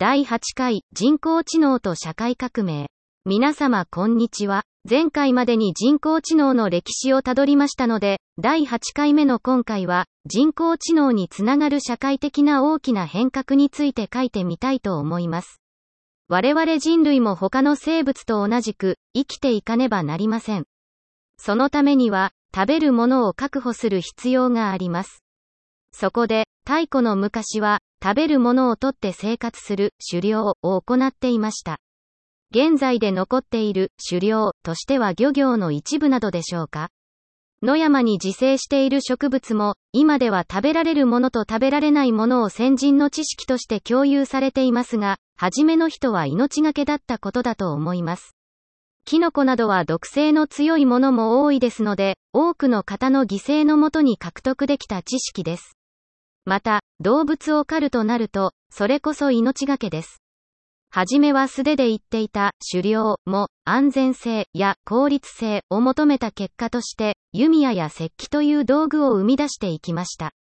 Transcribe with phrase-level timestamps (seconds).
[0.00, 2.86] 第8回人工知能と社会革命。
[3.26, 4.62] 皆様こんにちは。
[4.88, 15.60] 前回までに人工知能の歴史をたどりましたので、第8回目の今回は、人工知能につながる社会的な大きな変革について書いてみたいと思います。
[16.28, 20.64] 我々人類も他の生物と同じく、生きていかねばなりません。
[21.36, 25.22] そのためには、食べるものを確保する必要があります。
[25.92, 31.78] そこで、太古の昔は、食べるものをとって生活する狩猟を行っていました。
[32.52, 36.88] 現在で残っている狩猟としては漁業の一部などでしょうか
[37.62, 48.34] 野山に自生している植物も、今では食べられるものと食べられないものを先人の知識として共有されていますが、初めの人は命がけだったことだと思います。
[49.04, 55.76] キノコなどは毒性の強いものも多いですので、多くの方の犠牲のもとに獲得できた知識です。
[56.44, 60.20] また、動物を狩るとなると、それこそ命がけです。
[60.92, 70.32] はじめは素手で言っていた狩猟も安全性や効率性を求めた結果として弓矢や石器という道具を生み出していきました。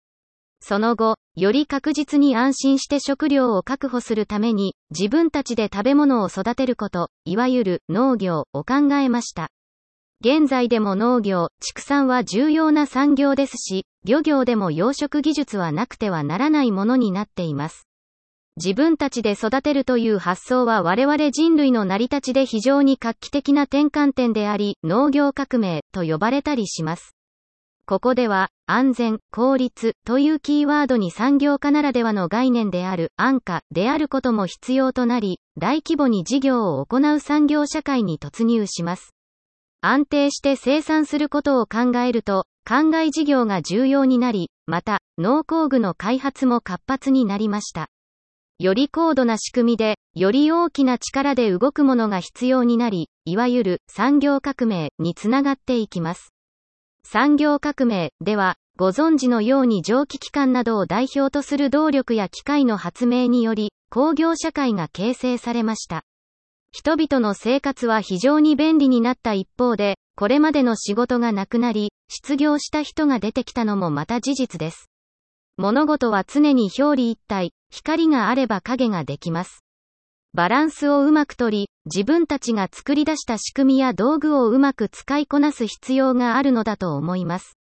[0.60, 9.50] その後、より確実に安心して食料を確保するために自分たちで食べ物を育てること、いわゆる農業を考えました。
[10.22, 17.88] 現在でも農業、畜産は重要な産業ですし、漁業でも養殖技術はなくてはならないものになっています。
[18.56, 27.16] 自分たちで育てるという発想は我々人類の成り立ちで非常に画期的な転換点であり、農業革命と呼ばれたりします。
[27.86, 39.16] ここでは、安全、効率というキーワードに産業化ならではの概念である安価であることも必要となり、大規模に事業を行う産業社会に突入します。
[39.82, 47.88] 安定して生産することを考えると、灌漑事業が重要になり、また、農工具の開発も活発になりました。
[48.60, 56.32] より高度な仕組みで、より大きな力で動くものが必要になり、いわゆる産業革命につながっていきます。
[57.04, 66.04] 産業革命では、ご存知のように蒸気機関などを代表とする動力や機械の発明により、工業社会が形成されました。
[66.72, 74.90] 人々の生活は非常に便利になった一方で、これまでの仕事がなくなり、失業した人が出てきたのもまた事実です。
[75.58, 79.64] 物事は常に表裏一体、光があれば影ができます。
[80.34, 87.59] バランスをうまく取り、自分たちが作り出した仕組みや道具をうまく使いこなす必要があるのだと思います。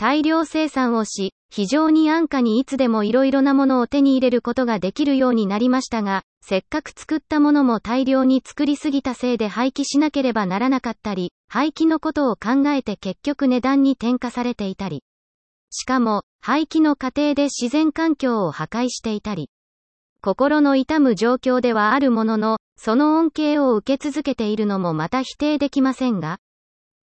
[0.00, 15.02] 大量生産をし、非常に安価にいつでも色々なものを手に入れることができるようになりましたが、せっかく作ったものも大量に作りすぎたせいで廃棄しなければならなかったり、廃棄のことを考えて結局値段に転嫁されていたり。
[15.70, 19.50] しかも、廃棄の過程で自然環境を破壊していたり。
[20.22, 26.38] 心の痛む状況ではあるものの、その恩恵を受け続けているのもまた否定できませんが、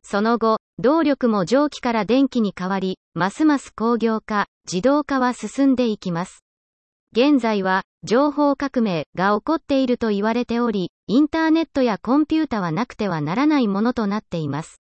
[0.05, 6.45] その後、動力も蒸気から電気に変わり、ますます工業化、自動化は進んでいきます。
[7.13, 14.81] 現在は、情報革命が起こっていると言われており、インターネットやコンピュータはなくてはならないものとなっています。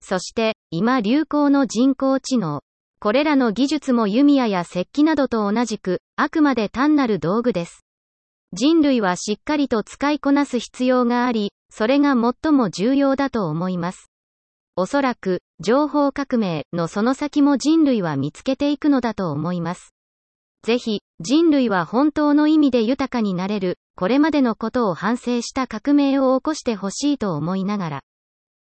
[0.00, 2.60] そして、今流行の人工知能。
[3.00, 7.84] これらの技術も弓矢や石器などと同じく、あくまで単なる道具です。
[8.52, 14.10] 人類はしっかりと使いこなす必要があり、それが最も重要だと思います。
[14.76, 19.94] おそらく、情報革命のその先も人類は見つけていくのだと思います。
[20.64, 28.02] ぜひ、人類は本当の意味で豊かになれる、これまでのことを反省した革命を起こしてほしいと思いながら。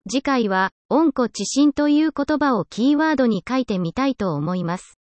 [0.08, 5.00] 次回は、温故知新という言葉をキーワードに書いてみたいと思います。